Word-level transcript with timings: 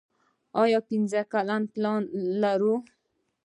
آیا 0.61 0.79
پنځه 0.89 1.21
کلن 1.31 1.63
پلانونه 1.73 2.09
لرو؟ 2.41 2.75